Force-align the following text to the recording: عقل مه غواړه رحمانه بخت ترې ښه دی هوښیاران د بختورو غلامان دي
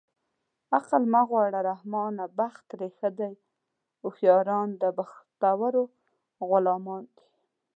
عقل 0.75 1.03
مه 1.13 1.21
غواړه 1.29 1.59
رحمانه 1.71 2.25
بخت 2.39 2.61
ترې 2.71 2.89
ښه 2.97 3.09
دی 3.19 3.33
هوښیاران 4.01 4.69
د 4.81 4.83
بختورو 4.97 5.83
غلامان 6.49 7.03
دي 7.15 7.25